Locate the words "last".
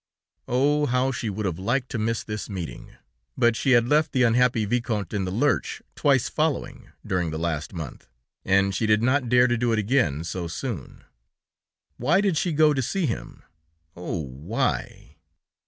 7.37-7.71